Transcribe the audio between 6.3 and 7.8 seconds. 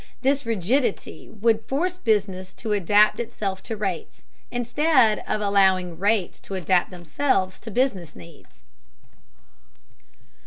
to adapt themselves to